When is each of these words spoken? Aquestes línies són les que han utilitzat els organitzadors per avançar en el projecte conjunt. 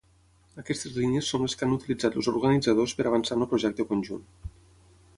Aquestes 0.61 0.95
línies 1.01 1.29
són 1.33 1.43
les 1.43 1.55
que 1.59 1.67
han 1.67 1.77
utilitzat 1.77 2.19
els 2.21 2.31
organitzadors 2.33 2.99
per 3.01 3.09
avançar 3.13 3.39
en 3.39 3.47
el 3.49 3.53
projecte 3.55 3.91
conjunt. 3.93 4.29